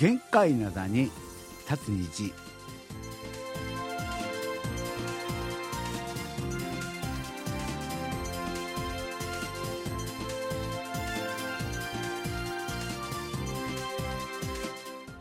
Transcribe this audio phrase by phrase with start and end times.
[0.00, 1.10] 限界灘に
[1.70, 2.32] 立つ虹。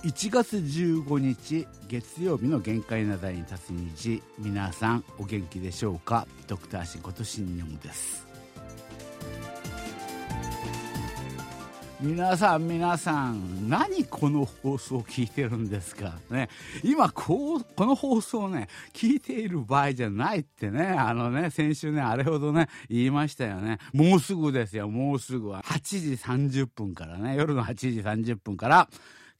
[0.01, 6.25] 1月15日月曜日の限界なだに立つ日皆さんお元気でしょうか？
[6.47, 8.28] ドクターシンこと新日本です。
[12.01, 16.13] 皆さん皆さん何この放送を聞いてるんですか？
[16.31, 16.47] ね。
[16.81, 20.85] 今こうこの放送ね聞いている場合じゃないってね。
[20.97, 23.79] あのね先週ねあれほどね言いましたよね。
[23.91, 25.49] もうすぐですよもうすぐ。
[25.49, 27.35] は8時30分からね。
[27.35, 28.89] 夜の8時30分から。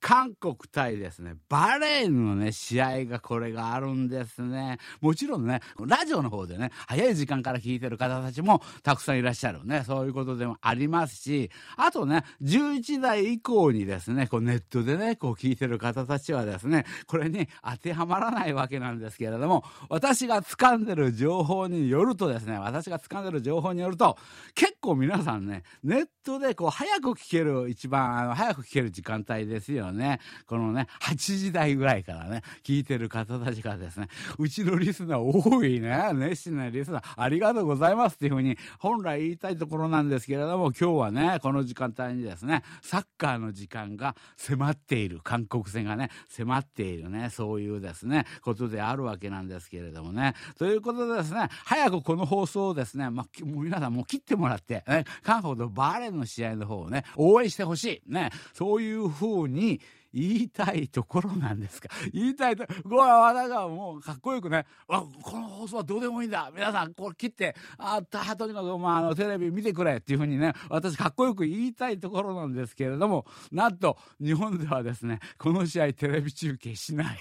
[0.02, 4.78] 韓国対ですね、バレーのね、試合がこれがあるんですね。
[5.02, 9.84] もちろんね、ラジオの方でね、早い時間から聞いてる方たちもたくさんいらっしゃるね。
[9.86, 24.18] そういうことでもありますし、あとね、11代以降にですね、こうネットでね、こう聞いてる方たちはですね、これに当てはまらないわけなんですけれども、私が掴んでる情報によるとですね、私が掴んでる情報によると、
[24.56, 30.20] 結構皆さんね、ネットでこう早く聞ける、一番あの早く聞ける時間帯ですよね。
[30.48, 50.34] このね、8時台ぐらいからね、聞いてる方たちがですね、うちのリスナー多いね、熱心なリスナー、ありがとうございますっていうふうに、本来言いたいところなんですけれども、今日はね、この時間帯にですね、サッカーの時間が迫っている、韓国戦がね、迫っているね、そういうですね、ことであるわけなんですけれどもね。
[50.58, 58.12] ということでですね、早くこの放送をですね、まあ、もう皆さんもう切ってもらって、ね、韓国のバーレーの試合の方をね、応援してほしい。
[58.12, 59.79] ね、そういうふうに、
[60.14, 61.90] 言いたいところなんですか？
[62.14, 66.52] 言いたいと、ごめん、私はもうかっこよくね、わ、この放送はどうでもいいんだ。
[66.56, 77.18] 皆さん、これ切って、あた、とにかく、まあ、あの、テレビ見てくれっていうふうにね、私かっこよく言いたいところなんですけれども、なんと、日本ではですね、この試合テレビ中継しない。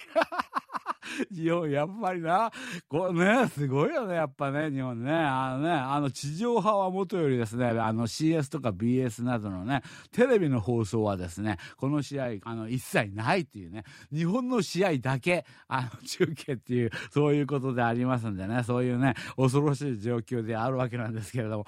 [1.34, 2.50] 日本、やっぱりな、
[2.88, 5.12] これね、すごいよね、やっぱね、日本ね。
[5.12, 9.82] あのね、あの、地上波はもとよりですね、あの CS とか BS などのね、
[10.12, 21.66] テレビの放送はですね、この試合、あの、一切ないっていうね、日本の試合だけ、あの、中継っていう、そういうことでありますんでね、そういうね、恐ろしい状況であるわけなんですけれども、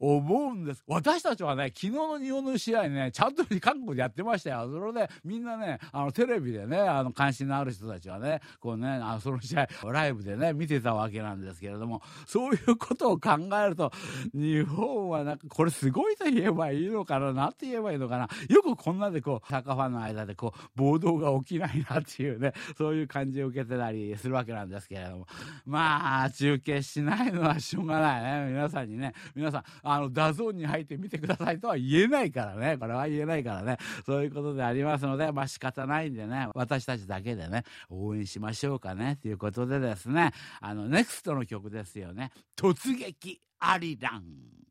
[0.00, 0.82] 思うんです。
[0.86, 4.70] 私たちはね、昨日の日本の試合ね、ちゃんと韓国でやってましたよ。
[4.70, 13.30] それで、みんなね、あの、テレビでね、あの、関心のある人たちはね、こうね、あその試合、ライブでね、見てたわけなんですけれども、そういうことを考
[13.62, 13.92] えると、
[14.34, 25.26] 日本はなんか、これすごいと言えばいいのかな、なんて言えばいいのかな、よくこんなでこう、サッカーファンの間でこう、暴動が起きないなっていうね、そういう感じを受けてたりするわけなんですけれども、
[25.66, 28.52] まあ、中継しないのはしょうがないね。
[28.52, 39.18] 皆さんにね、皆さん、あの、ダゾーンに入って見てくださいとは言えないからね、これは言えないからね、そういうことでありますので、まあ仕方ないんでね、私たちだけでね、応援しましょうかね。
[39.20, 42.30] ということでですね、あの、ネクストの曲ですよね。
[42.56, 44.67] 突撃アリラン。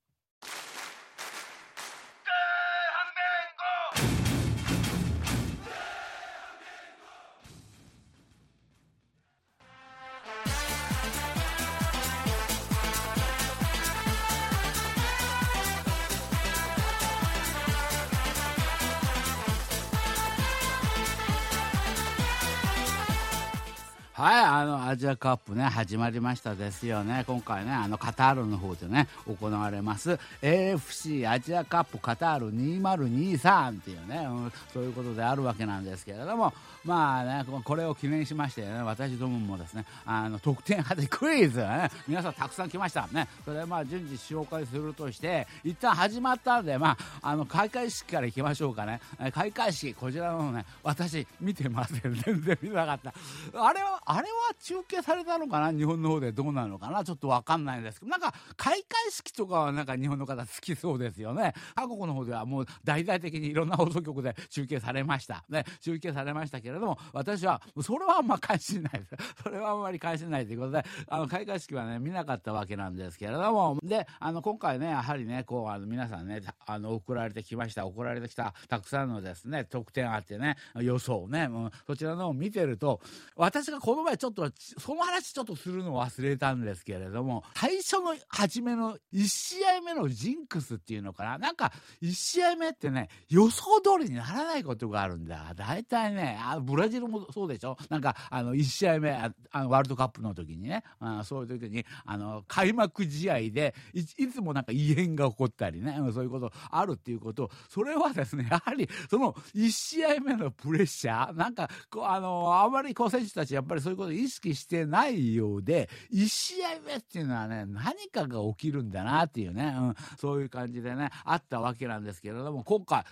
[24.28, 27.24] はい、あの、アジアカップね、始まりましたですよね。
[27.26, 43.30] 今回ね、あの、カタールの方でね、行われます、AFC アジアカップカタール2023っていうね、うん、そういうことであるわけなんですけれども、まあね、これを記念しましてね、私どももですね、あの、得点派でクイズね、皆さんたくさん来ましたね。
[43.46, 49.00] それまあ、順次紹介するとして、一旦始まったんで、まあ、あの、開会式から行きましょうかね。
[49.34, 52.14] 開会式、こちらのね、私、見てません。
[52.14, 53.14] 全然見なかった。
[53.54, 55.72] あれは、ああれは中継されたのかな？
[55.72, 57.04] 日本の方でどうなのかな？
[57.04, 61.54] ちょっとわかんないんですけど、なんか開会式とかはなんか日本の方好きそうですよね。
[61.76, 65.44] 韓国の方ではもう大々的にいろんな放送局で中継されました。
[65.50, 69.16] ね、中継されましたけれども、私はそれはあんま関心ないです。
[69.44, 83.00] それはあんま り関心ないということで、あの開会式はね、見なかったわけなんですけれども、で、あの今回ね、やはりね、こう、あの皆さんね、あの送られてきました、送られてきたたくさんのですね、得点あってね、予想ね、うん、そちらのを見てると、
[83.36, 84.50] 私がこの前ちょっと、
[84.80, 91.38] その話ちょっとするの忘れたんですけれども、最初の初めの1試合目のジンクスっていうのかな？
[91.38, 91.72] なんか、
[92.02, 95.54] 1試合目ってね、予想通りにならないことがあるんだ。
[95.56, 97.78] 大体ね、あブラジルもそうでしょ？
[97.90, 99.32] なんか、あの、1試合目、あ
[99.64, 107.50] のワールドカップの時にね、あそういう時に、あの、開幕試合でい、いつもなんか異変が起こったりね、そういうことあるっていうこと。
[107.70, 123.06] それはですね、やはり、その1試合目のプレッシャー、なんか、こう、あの、あまりこう選手たちやっぱりそういうことを意識してないようで、1試合目っていうのはね、何かが起きるんだなっていうね、うん、そういう感じでね、あったわけなんですけれども、今回、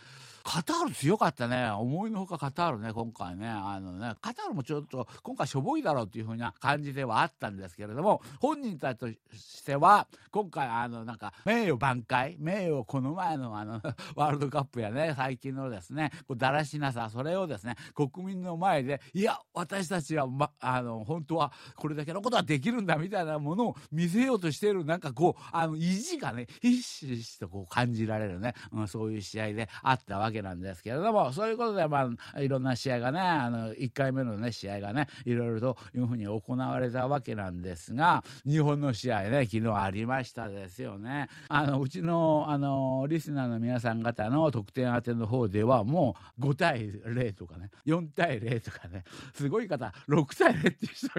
[0.45, 1.71] カタール強かったね。
[1.71, 3.47] 思いのほかカタールね、今回ね。
[3.50, 13.81] あのね、カタールもちょっと今回しょぼいだろうっていうふうな感じではあったんですけれども、本人たちとしては、今回あのなんか、名誉挽回、名誉この前のあの、
[14.15, 41.29] ワールドカップやね、最近のですね、こうだらしなさ、それをですね、国民の前で、いや、私たちは、ま、あの、本当はこれだけのことはできるんだみたいなものを見せようとしている、なんかこう、あの、意地がね、ひしひしとこう感じられるね、うん、そういう試合であったわけけなんですけれども、そういうことで、まあ、いろんな試合がね、あの、1回目のね、試合がね、いろいろというふうに行われたわけなんですが、日本の試合ね、昨日ありましたですよね。
[41.47, 49.03] あの、うちの、あの、リスナーの皆さん方の得点当ての方では、もう5対0とかね、4対0とかね、
[49.33, 51.13] すごい方、6対0っていう人が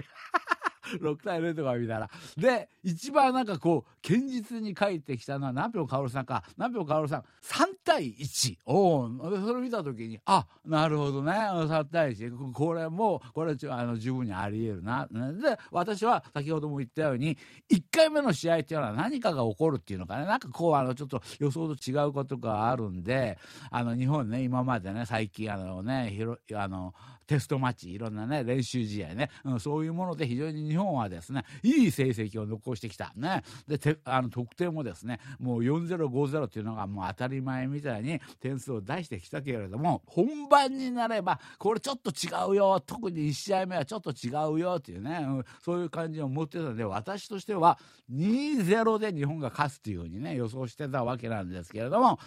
[1.01, 2.11] 6対0とか見たら。
[2.37, 6.45] で、一番なんかこう、堅実に書いてきたのは南條薫さんか。
[6.57, 8.57] 南條薫さん、3対1。
[8.67, 9.11] おお、
[9.45, 11.33] それ見た時に、あ、なるほどね。
[11.33, 12.53] 3対1。
[12.53, 15.07] これも、これあの十分にあり得るな。
[15.07, 17.37] で、私は先ほども言ったように、
[17.71, 20.27] 1回目の試合っていうのは何かが起こるっていうのかね。
[20.27, 23.39] なんかこう、あの、ちょっと予想と違うことがあるんで、
[23.71, 26.95] あの、日本ね、今までね、最近あのね、ひろ、あの、
[27.27, 33.13] テストマッチ、いろんなね、練習試合ね、うん、そういうもので非常に日本はですね、いい成績を残してきた。
[33.17, 33.43] ね。
[33.67, 47.79] で、あの得点もですね、もう4-0、5-0っていうのがもう当たり前みたいに点数を出してきたけれども、本番になれば、これちょっと違うよ、特に1試合目はちょっと違うよっていうね、うん、そういう感じを持ってたので、私としては
[48.13, 52.19] 2-0で日本が勝つっていうふうにね、予想してたわけなんですけれども、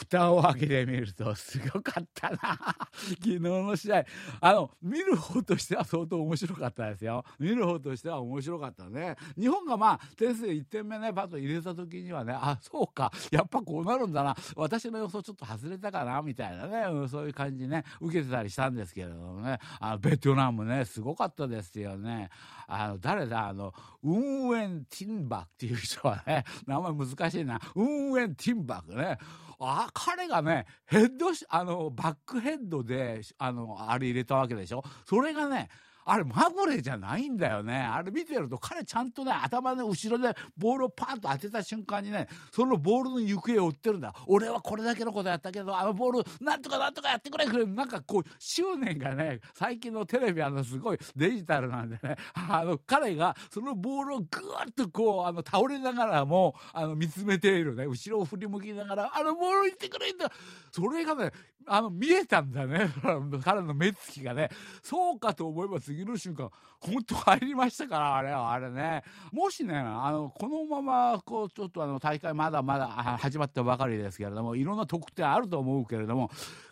[0.00, 2.38] 蓋を開けてみるとすごかったな。
[3.22, 4.04] 昨日の試合。
[4.40, 7.24] あの見る方としては相当面白かったですよ。
[7.38, 9.16] 見る方としては面白かったね。
[9.38, 13.12] 日本がまあ点数1点目ねバット入れた時にはねあそうか。
[13.30, 14.34] やっぱこうなるんだな。
[14.56, 19.58] 私の予想ちょっと外れたかなみたいなね、うん、そういう感じね受けてたりしたんですけれどもね。
[19.80, 22.30] あベトナムねすごかったですよね。
[22.66, 23.48] あの誰だ？
[23.48, 26.44] あのウンウェン・ティンバクっていう人はね。
[26.66, 27.60] 名前難しいな。
[27.74, 29.18] ウンウェン・ティンバクね。
[29.62, 34.82] あ彼がねヘッドあのバックヘッドであのあれ入れたわけでしょ？
[35.06, 35.68] それがね
[36.04, 37.76] あれまぐれじゃないんだよね。
[37.76, 44.14] あれ見てると彼ちゃんとね頭の後ろでボールをパンと当てた瞬間にねそのボールの行方を追ってるんだ。
[44.26, 60.30] 俺はこれだけのことやったけどあのボールなんとかなんとかやってくれくれなんかこう執念がね最近のテレビあのすごいデジタルなんでねあの彼がそのボールをぐーっとこうあの倒れながらもあの見つめているね後ろを振り向きながらあのボール行ってくれんだ
[60.72, 61.30] それがね
[61.66, 62.90] あの見えたんだね。
[63.44, 64.50] 彼の目つきがね。
[64.82, 68.52] そうかと思えば次の瞬間本当入りましたからあれは。
[68.52, 69.02] あれね。
[69.32, 76.30] もしねあのこのままこうちょっとあの大会まだまだ始まったばかりですけれどもいろんな得点あると思うけれども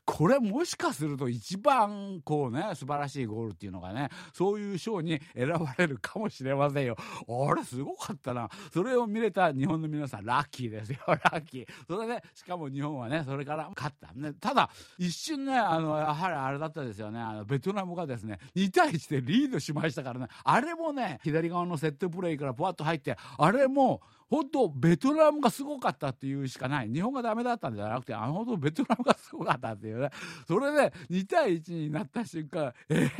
[0.08, 6.96] これもしかすると一番こうね素晴らしいゴールっていうのがねそういう賞に選ばれるかもしれませんよ。
[7.28, 8.48] あれすごかったな。
[8.72, 10.98] それを見れた日本の皆さんラッキーですよ。
[11.06, 11.66] ラッキー。
[11.86, 14.12] それでしかも日本はねそれから勝った。
[14.14, 17.20] ねただ一瞬ねあのやはりあれだったですよね。
[17.20, 20.26] あのベトナムがですね2対1でリードしましたからね。
[20.44, 26.90] あれもね左側のセットプレーからポワッと入ってあれも本当ベトナムがすごかったっていうしかない。
[26.90, 30.10] 日本がダメだったんじゃなくてあのほどベトナムがすごかったっていうね。
[30.46, 33.10] それで2対1になった瞬間えー、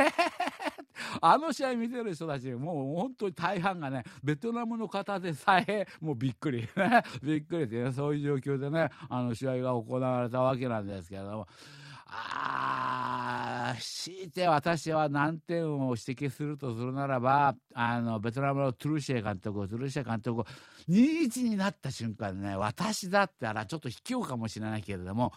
[1.21, 11.49] あの試合見てる人たちもう本当に大半がねベトナムの方でさえもうびっくりね びっくりってねそういう状況でねあの試合が行われたわけなんですけれども。
[12.11, 20.43] ああ、強いて私は難点を指摘するとするならば、あの、ベトナムのトゥルシエ監督、トゥルシエ監督、
[20.89, 25.35] 2-1になった瞬間ね、私だったらちょっと卑怯かもしれないけれども、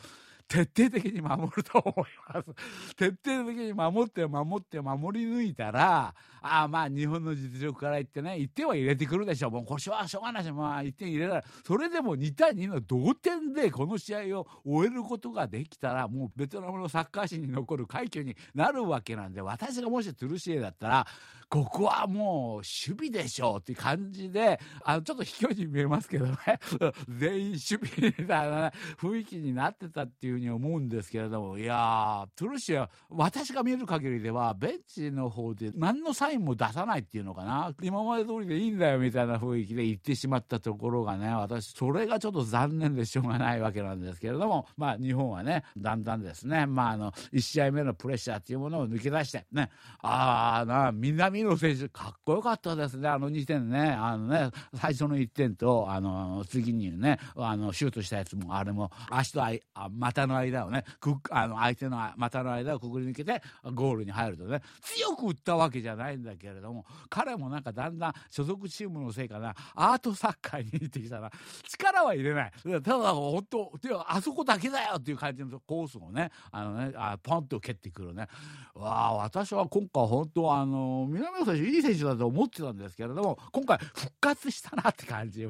[0.51, 2.95] 徹底的に守ると思います。
[2.95, 9.51] 徹底的に守って守って守り抜いたら、ああまあ日本の実力から言ってね、1点は入れてくるでしょう。
[9.51, 21.07] もうこれはしょうがないし、まあ1点入れたら、それでも2対2の同点でこの試合を終えることができたら、もうベトナムのサッカー史に残る快挙になるわけなんで、私がもしトゥルシエだったら、
[21.51, 22.55] ここはもう
[22.87, 26.35] 守備でしょうっていう感じで、あの、ちょっと卑怯に見えますけどね、
[27.19, 49.69] 全員守備みたいな、雰囲気になってたっていうふうに思うんですけれども、いやー、トゥルシエは、私が見る限りでは、ベンチの方で何のサインも出さないっていうのかな、今まで通りでいいんだよみたいな雰囲気で言ってしまったところがね、私、それがちょっと残念でしょうがないわけなんですけれども、まあ、日本はね、だんだんですね、まあ、あの、1試合目のプレッシャーっていうものを抜け出して、ね、
[50.01, 63.41] ああ、な、南野選手、かっこよかったですね、あの2点ね、あのね、最初の1点と、あの、次にね、あの、シュートしたやつも、あれも、足とあいあ股の間をね、くあの、相手の股の間をくぐり抜けて、
[63.73, 71.29] ゴールに入るとね、強く打ったわけじゃないんだけれども、彼もなんかだんだん所属チームのせいかな、アートサッカーに似てきたな、
[71.67, 72.51] 力は入れない。
[72.63, 73.71] ただ、本当、
[74.07, 78.27] あそこだけだよっていう感じのコースをね、あのね、あポンと蹴ってくるね。
[78.73, 85.41] わあ、私は今回本当、あの、南野選手いい選手だと思ってたんですけれども、今回復活したなって感じ。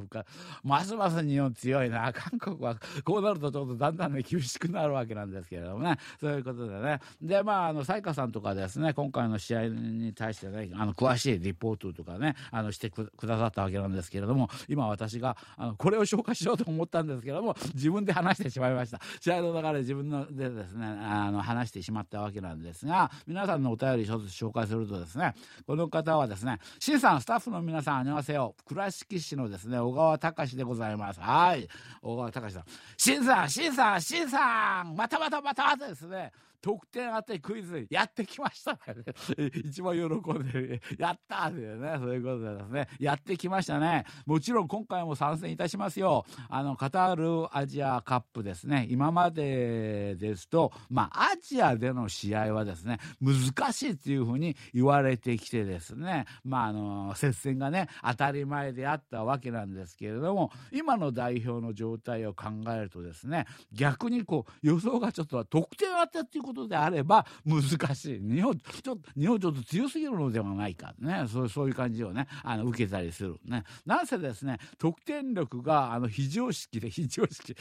[0.64, 2.12] ますます日本強いな。
[2.14, 5.98] 韓国はこうなるとちょっとだんだんね、厳しくなるわけなんですけれどもね。
[6.20, 7.00] そういうことでね。
[7.22, 19.00] で、まあ、あの、サイカさんとかですね、今回の試合に対してね、あの、詳しいリポートとかね、あの、してくださったわけなんですけれども、今私が、あの、これを紹介しようと思ったんですけれども、自分で話してしまいました。
[19.20, 25.34] 試合の中で自分のでですね、あの、話してしまったわけなんですが、皆さんのお便り一つ紹介するとですね、
[25.66, 28.64] この方はですね、シンさん、スタッフの皆さん、ありがとう。
[28.66, 31.20] 倉敷市のですね、小川隆でございます。
[31.20, 31.68] はい。
[32.02, 32.64] 小川隆さん。
[32.98, 38.80] シンさん、シンさん、シンさんまたまたまたまたですね、得点当てクイズやってきましたね。
[39.66, 44.06] 一番喜んで、やったーっていうね、そういうことでですね、やってきましたね。
[44.26, 46.26] もちろん今回も参戦いたしますよ。
[46.50, 67.62] あの、カタールアジアカップですね、今までですと、まあ、アジアでの試合はですね、難しいっていうふうに言われてきてですね、まあ、あの、接戦がね、当たり前であったわけなんですけれども、今の代表の状態を考えるとですね、逆にこう、予想がちょっと得点当てっていうことことであれば難
[67.96, 68.20] しい。
[68.22, 70.94] 日本、ちょっと、日本ちょっと強すぎるのではないか。
[71.00, 71.26] ね。
[71.28, 73.38] そうそういう感じをね、あの、受けたりする。
[73.46, 73.64] ね。
[73.86, 77.56] なんせですね、得点力が、あの、非常識で、 非常識。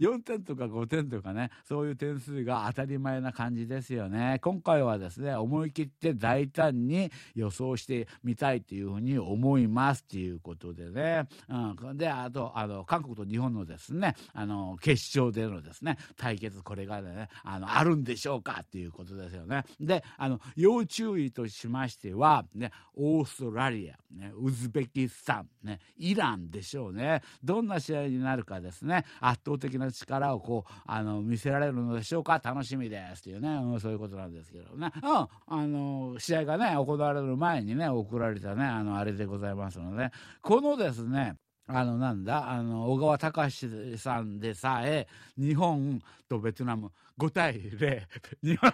[0.00, 4.38] 4点とか5点とかね、そういう点数が当たり前な感じですよね。
[4.42, 11.28] 今回はですね、思い切って大胆に予想してみたいというふうに思いますっていうことでね。
[11.48, 11.96] うん。
[11.96, 18.60] で、あと、あの、韓国と日本のですね、あの、決勝でのですね、対決、これがね、あの、あるんでしょうか？
[18.62, 19.64] っていうことですよね。
[19.80, 27.22] で、あの、要注意としましては、ね、オーストラリア、ね、ウズベキスタン、ね、イランでしょうね。
[27.42, 32.40] どんな試合になるかですね、圧倒的な力をこう、あの、見せられるのでしょうか？
[32.42, 34.92] 楽しみですっていうね、うん、そういうことなんですけどね。
[35.02, 35.28] うん、あ
[35.66, 40.10] の、試合がね、行われる前にね、送られたね、あの、あれでございますので、
[40.42, 41.34] このですね、
[41.66, 45.06] あの、なんだ、あの、小川隆さんでさえ、
[45.38, 48.06] 日本とベトナム5対0、
[48.42, 48.72] 日本、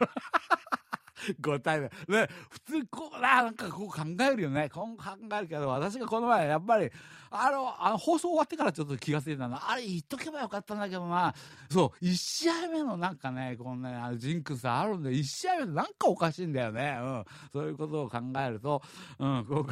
[1.40, 1.90] 5対0。
[2.08, 4.68] ね、普通こう、なんかこう考えるよね。
[4.68, 6.90] こう考えるけど、私がこの前、やっぱり、
[7.30, 9.58] あの、あの放送終わってからちょっと気がついたの。
[9.68, 11.35] あれ言っとけばよかったんだけどな。
[11.70, 16.99] そう、1試合目のなんかね、このね、あのジンクスあるんで、1試合目なんかおかしいんだよね。
[17.00, 17.25] うん。
[17.52, 18.82] そういうことを考えると、
[19.18, 19.66] うん、こ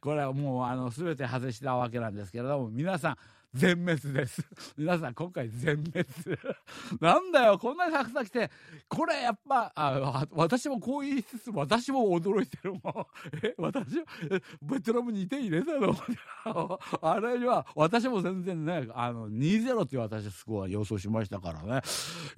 [0.00, 3.16] これはもう、あの、すべて外したわけなんですけれども、皆さん、
[3.52, 4.42] 全滅です。
[4.78, 6.06] 皆さん、今回全滅。
[7.00, 8.50] なんだよ、こんなにたくさん来て、
[8.88, 12.82] これやっぱ、あ私もこう言いつつ、私も驚いてるもん。
[13.42, 13.86] え、私、
[14.62, 21.82] ベトナムに2点入れたのあれには、私も全然ね、あの、2-0っていう私スコア予想しましたからね。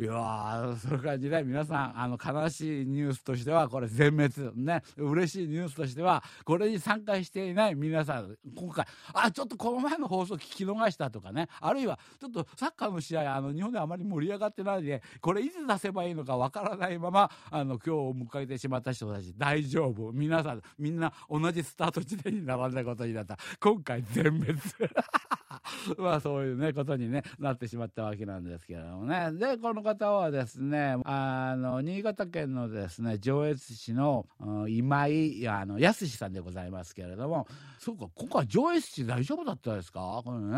[0.00, 4.33] いやー、そういう感じで、皆さん、あの、悲しいニュースとしては、これ全滅。
[4.54, 20.12] ね、嬉しいニュースとしては、これに参加していない皆さん、今回、あ、ちょっとこの前の放送聞き逃したとかね、あるいはちょっとサッカーの試合、あの日本であまり盛り上がってないで、これいつ出せばいいのかわからないまま、あの今日を迎えてしまった人たち、大丈夫。
[20.12, 23.38] 皆さん、みんな同じスタート地点に並んだことになった。
[23.61, 24.59] 今回全滅。
[25.99, 29.32] まあそういうね、ことにね、なってしまったわけなんですけれどもね。
[29.32, 37.47] で、この方はですね、あの、新潟県のですね、上越市の、うん、今井、あの、康さんでございますけれども、
[37.78, 40.23] そうか、今回上越市大丈夫だったですか？
[40.25, 40.56] これね、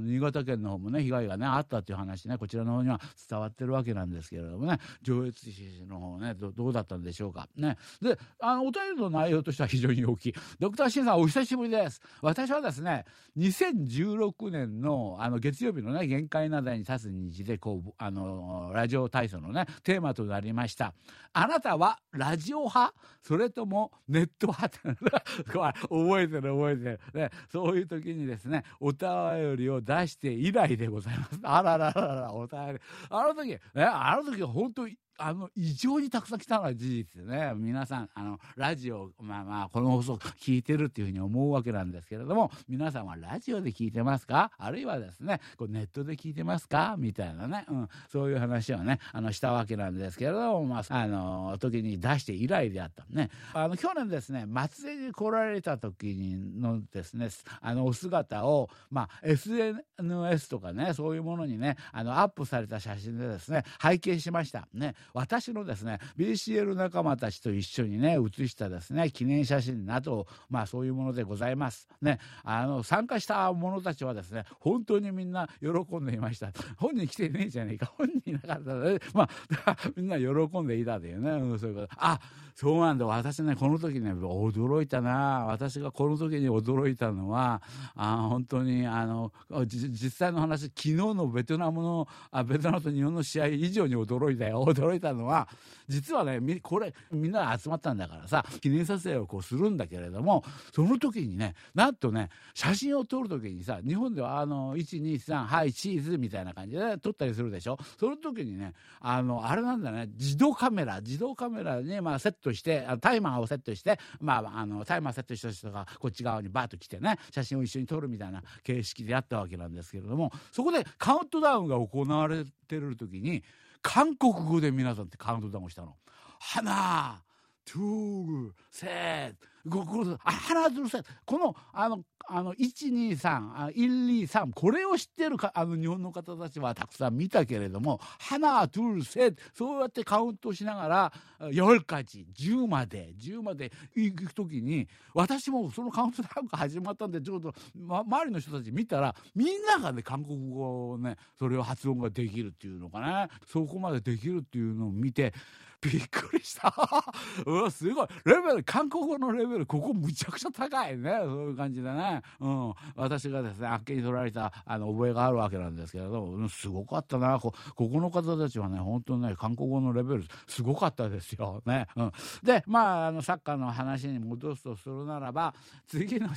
[0.00, 7.48] 新潟県の方もね、被害がね、あったっていう話ね、こちらの方には伝わってるわけなんですけれどもね、上越市の方ね、どうだったんでしょうか。
[7.56, 7.76] ね。
[8.00, 10.34] で、あの、お便りの内容としては非常に大きい。
[10.58, 12.00] ドクターシンさん、お久しぶりです。
[12.22, 13.04] 私はですね、
[13.38, 20.94] 2016年の、あの、月曜日のね、限界などに立つ日で、こう、あの、ラジオ体操のね、テーマとなりました。
[21.32, 22.94] あなたはラジオ派？
[23.22, 24.80] それともネット派？
[25.88, 27.00] 覚えてる覚えてる。
[27.14, 31.40] ね、そういう時にですね、お便りを出して以来でございます。
[31.42, 32.80] あらららら、お便り。
[33.08, 34.86] あの時、ね、あの時本当
[35.22, 44.50] あの、異常にたくさん来たのは事実でね、皆さん、あの、ラジオ、まあまあ、この放送聞いてるっていうふうに思うわけなんですけれども、皆さんはラジオで聞いてますか？
[44.56, 46.96] あるいはですね、こうネットで聞いてますか？
[46.98, 53.28] みたいなね、うん、そういう話をね、あの、したわけなんですけれども、まあ、あの、時に出して以来であったね。
[53.52, 56.16] あの、去年ですね、松江に来られた時
[56.58, 57.28] のですね、
[57.60, 64.66] あの、お姿を、まあ、SNS とかね、そういうものにね、あの、アップされた写真でですね、拝見しました。
[64.72, 64.94] ね。
[65.14, 71.88] 私のですね BCL 仲間たちと一緒にね写したですね記念写真などまあそういうものでございます。
[72.00, 76.50] ねあの参加した者たちはですね本当にみんな喜んでいました。
[76.76, 77.92] 本人来てねえじゃねえか。
[77.96, 79.28] 本人いなかったら、ね、ま
[79.66, 81.88] あ みんな喜んでいたというね、うん、そういうこと。
[81.96, 82.20] あ
[82.54, 83.06] そうなんだ。
[83.06, 85.46] 私ねこの時ね驚いたな。
[85.46, 87.62] 私がこの時に驚いたのは
[87.94, 89.32] あ本当にあの
[89.66, 94.64] 実際の話昨日のベトナムのあベトナムと日本の試合以上に驚いたよ。
[94.64, 94.99] 驚いた。
[95.00, 95.48] たのは
[95.88, 107.78] 実はねこれみんな集まったんだからさ記念撮影をこうするんだけれどもその時にねなんとね写真を撮る時にさ日本ではあの123はいチーズみたいな感じで撮ったりするでしょ？
[107.98, 123.42] その時にねあのあれなんだね自動カメラ自動カメラにまあセットしてタイマーをセットしてまああのタイマーセットした人がこっち側にバーッと来てね写真を一緒に撮るみたいな形式でやったわけなんですけれどもそこでカウントダウンが行われてる時に
[123.82, 125.96] 韓国語で皆さんってカウントダウンしたの。
[126.38, 127.22] 花、
[127.64, 129.34] トゥーグ、セッ
[129.66, 141.12] ごこあ花ずるせこのあのあの123 123これを知ってるかあの日本の方たちはたくさん見たけれども「花トゥルセ」そうやってカウントしながら
[141.52, 153.28] 夜かじ10まで10まで行く時に私もそのカウントダウンが始まったんでちょうど、ま、周りの人たち見たらみんながね韓国語をねそれを発音ができるっていうのかな。
[153.46, 155.32] そこまでできるっていうのを見て
[155.82, 156.74] びっくりした。
[157.46, 158.08] うわすごい。
[158.24, 161.10] レベル韓国語のレベルここむちゃくちゃ高いね。
[161.24, 167.38] そういう感じでね、うん、私がですねあっけに取られたあの覚えがあるわけなんですけれども、うん、すごかったな。
[167.38, 171.62] こここの方たちはね本当にね韓国語のレベルすごかったですよ。
[171.64, 172.12] ね、うん、
[172.42, 175.54] でまああのサッカーの話に戻すとするならば
[175.86, 176.28] 次の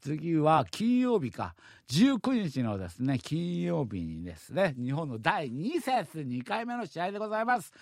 [0.00, 1.54] 次は金曜日か。
[1.88, 7.72] 19日のですね金曜日にですね日本の第2節2回目の試合でございます。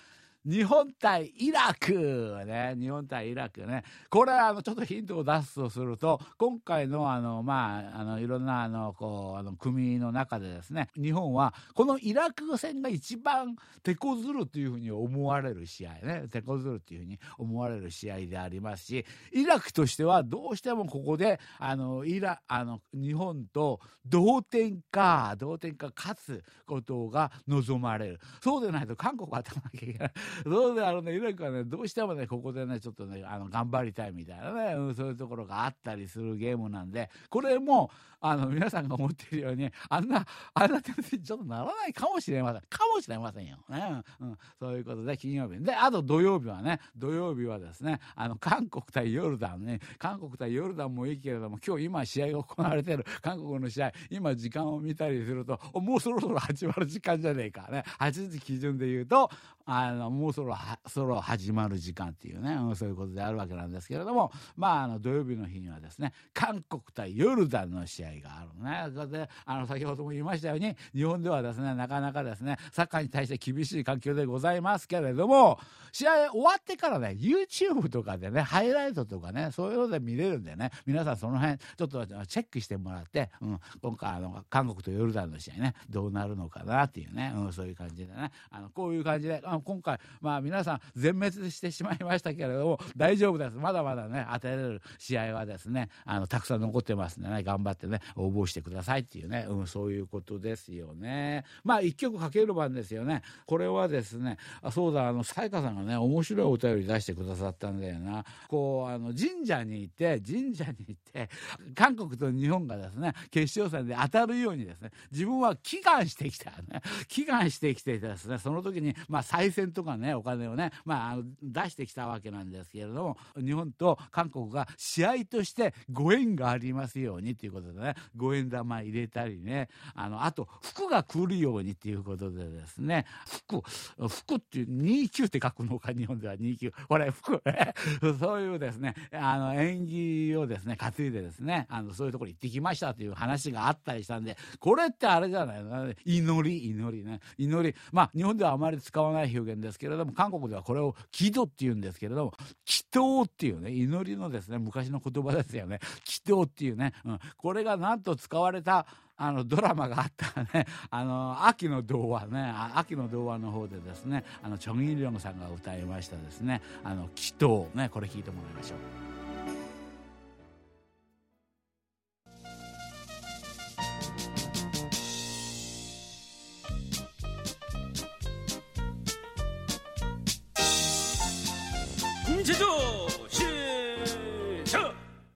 [0.46, 2.76] 日本対イラクね。
[2.78, 3.82] 日本対イラクね。
[4.08, 16.26] これあのちょっとヒントを出すとすると今回のあのまああのいろんなあのこうあの組の中でですね日本はこのイラク戦が一番手こずるというふうに思われる試合ね。
[16.30, 28.20] 手こずるというふうに思われる試合でありますしイラクとしてはどうしてもここであのイラあの日本と同点か同点か勝つことが望まれる。
[28.40, 30.12] そうでないと韓国は当たらなきゃいけない。
[30.44, 42.62] そうであのねイラクはねどうしてもねここでねちょっとねあの頑張りたいみたいなね、うん、そういうところがあったりするゲームなんでこれもあの皆さんが思ってるようにあんなあんな点数にちょっとならないかもしれません。
[42.68, 44.02] かもしれませんよ、ね。
[44.20, 45.58] うん、そういうことで金曜日。
[45.62, 49.80] であと土曜日はね土曜日はですねあの韓国対ヨルダンね。
[49.98, 53.04] 韓国対ヨルダンもいいけれども今日今試合が行われてる。
[53.22, 57.68] 韓国の試合今時間を見たりするともうそろそろ始まる時間じゃねえか。
[57.70, 57.84] ね。
[57.98, 59.30] 8時基準で言うと
[59.64, 60.56] あのもうそろ
[60.86, 64.32] そろ始まる時間っていうね、うん、そういうことであるわけなんですけれども。
[64.56, 68.94] まああの土曜日の日にはですね韓国対ヨルダンの試合があるね。
[68.94, 75.58] それであの先ほども言いましたように日本ではですねなかなかですねサッカーに対して厳しい環境でございますけれども
[75.92, 93.56] 試合終わってからね YouTube とかでねハイライトとかねそういうので見れるんでね皆さんその辺ちょっとチェックしてもらって、うん、今回あの韓国とヨルダンの試合ねどうなるのかなっていうね、うん、そういう感じでねあのこういう感じであの今回まあ皆さん全滅してしまいましたけれども、大丈夫です。
[93.56, 101.44] まだまだね、当てれる試合はですね、あの、たくさん残ってますんでね、頑張ってね、応募してくださいっていうね、うん、そういうことですよね。
[101.64, 103.22] まあ一曲かける番ですよね。
[103.46, 108.24] これはですね、あそうだ、あの、さやかさんがね、面白いお便り出してくださったんだよな。
[108.48, 111.28] こう、あの、神社に行って、神社に行って、
[111.74, 116.82] 韓国と日本がですね、決勝戦で当たるようにですね、自分は祈願してきたね。
[117.08, 133.06] 祈願してきてですね、その時に、まあ、再選とかね、お金をね、まあ、あの出してきたわけなんですけれども、日本と韓国が試合としてご縁がありますようにということでね、五円玉入れたりね、あの、あと、服が来るようにっていうことででですね、
[133.48, 133.62] 服、
[134.08, 136.72] 服っていう29って書くのか、日本では29。
[136.88, 137.42] これ、服、
[138.20, 145.94] そういうですね、あの、縁起をですね、担いでですね、あの、そういうところ行ってきましたという話があったりしたんで、これってあれじゃないの？
[146.04, 147.20] 祈り、祈りね。
[147.38, 147.74] 祈り。
[147.92, 152.34] まあ、日本ではあまり使わない表現ですけれども、韓国ではこれを祈祷って言うんですけれども、
[152.66, 155.80] 祈祷っていうね、祈りのですね、昔の言葉ですよね。
[156.04, 158.86] 祈祷っていうね、うん、これがなんと使われた、
[159.18, 169.16] あのドラマがあったね、 あの秋の童話ね、秋の童話の方でですね、あのチョン・イリョンさんが歌いましたですね、あの祈祷ね、これ聞いてもらいましょう。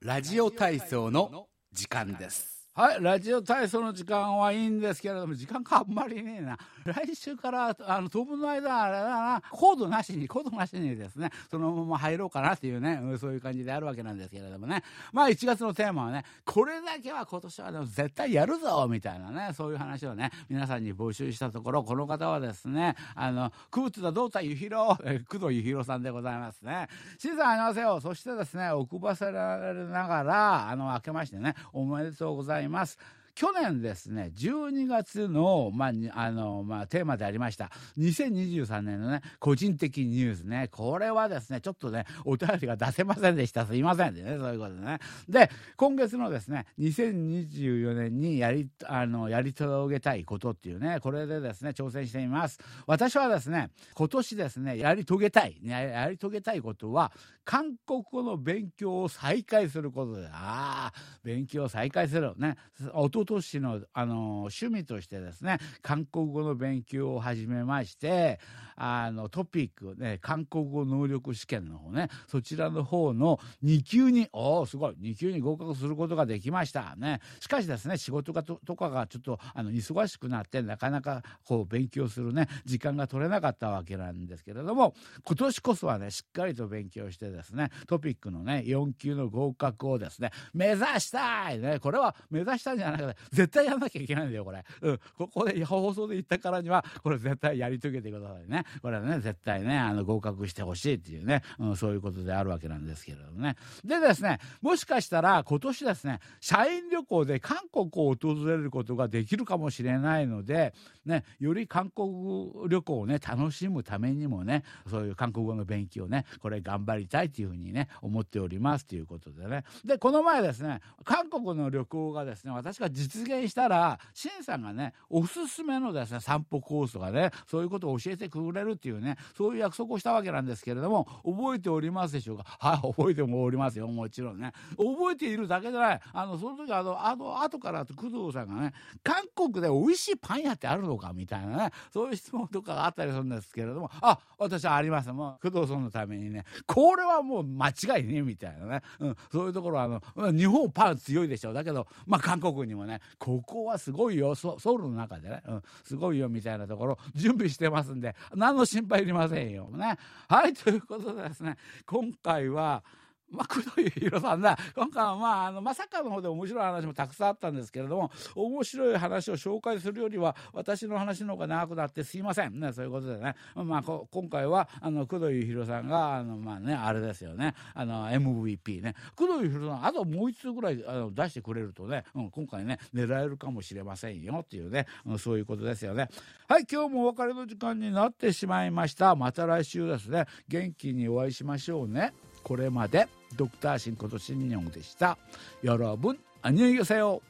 [0.02, 2.59] ラジオ体操の時間です。
[2.80, 6.56] はい、ラジオ体操の時間はいいんですけれども、時間があんまりねえな。
[6.86, 9.42] 来週からあの当分の間あれだな。
[9.50, 14.82] コードなしにコードなしにですねそのまま入ろうかなっていうねそういう感じであるわけなんですけれどもね。
[15.12, 24.96] まあ1月のテーマはねこれだけは今年はでも絶対やるぞみたいなねそういう話をね皆さんに募集したところこの方はですねあのクツダドータユヒロ
[25.28, 26.88] 工藤ユヒロさんでございますね。
[27.18, 28.00] 新さんありますよ。
[28.00, 32.69] そしてですね奥ばせられながらあの明けましてねおめでとうございます。
[32.70, 32.98] ます。
[33.40, 43.64] 去年ですね、12月の、まあ、あの、まあ、テーマでありました、2023年のね、個人的ニュースね、これはですね、ちょっとね、お便りが出せませんでした。
[43.64, 44.98] すいませんでね、そういうことでね。
[45.26, 52.58] で、今月のですね、2024年にやり、あの、やり遂げたいことっていうね、これでですね、挑戦してみます。
[52.86, 57.10] 私はですね、今年ですね、やり遂げたい、ねやり遂げたいことは、
[57.46, 60.92] 韓国語の勉強を再開することで、ああ、
[61.24, 62.34] 勉強を再開する。
[62.36, 68.40] ね、一昨年のあの趣味としてですね韓国語の勉強を始めまして
[68.82, 74.94] あのトピック、ね、韓国語能力試験の方ねそちらの方の2級におおすごい。
[75.00, 77.20] 2級に合格することができましたね。
[77.40, 91.78] しかしですね仕事がととかがちょっとあの忙しくなってなかなかこう勉強するね時間が取れなかったわけなんですけれども今年こそはねしっかりと勉強してですねトピックのね4級の合格をですね目指したいね。
[91.80, 98.64] これは目指したんじゃなくて絶対やんなきゃいけないんだよこれ、うん、ここで放送で言ったからにはこれ絶対やり遂げてくださいね。
[98.82, 103.56] これはね絶対ねあの合格してほしいっていうね、うん、そういうことであるわけなんですけれどもね。
[103.84, 119.64] でですねもしかしたら今年ですね社員旅行で韓国を訪れることができるかもしれないので、ね、より韓国旅行をね楽しむためにもねそういう韓国語の勉強をねこれ頑張りたいというふうにね思っておりますということでね。
[119.84, 132.44] でこの前ですね韓国の旅行がですね私が実現したらシンさんがねおすすめのですね散歩コースとかねそういうことを教えてくれるっていうねそういう約束をしたわけなんですけれども覚えておりますでしょうか？
[132.60, 134.52] はい覚えてもおりますよもちろんね。
[134.76, 136.00] 覚えているだけじゃない。
[136.12, 145.12] あのその時あのあの後から工藤さんがね韓国で美味しいパン屋ってあるのかみたいなねそういう質問とかがあったりするんですけれどもあ私はあります。
[145.12, 146.44] もう工藤さんのためにね。
[146.66, 151.54] これはもう間違いねみたいなね、うん、そういうところはあの日本パン強いでしょう。
[151.54, 159.96] だけどまあ韓国にもねここはすごいよソウルの中でね、うん、すごいよみたいなところ準備してますんで何の心配いりませんよね。
[160.28, 162.82] はいということでですね今回は
[163.30, 164.58] まあ、工藤宏さんだ。
[164.74, 172.58] 今回は、まあ、あのまさかの方で面白い話もたくさんあったんですけれども面白い話を紹介するよりは私の話の方が長くなってすいません。
[172.58, 177.54] ねそういうことでね、まあ、今回はあの工藤宏さんがあの、まあね、あれですよね。
[177.74, 178.94] あの MVP ね。
[179.14, 186.08] 工藤宏さんあともう一つぐらいあの出してくれるとね、うん、今回ね狙えるかもしれませんよっていうね、うん、そういうことですよね。
[186.48, 189.14] はい今日もお別れの時間になってしまいました。
[189.14, 190.26] また来週ですね。
[190.48, 192.12] 元気にお会いしましょうね。
[192.42, 195.18] これまでドクターシンことシンニョンでした。
[195.62, 197.20] 여러분안녕히계세 요。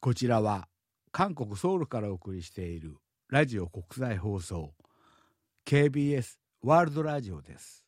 [0.00, 0.68] こちらは
[1.12, 2.96] 韓国ソウルからお送りしている
[3.28, 4.72] ラジオ国際放送
[5.66, 7.87] KBS ワールドラジオです。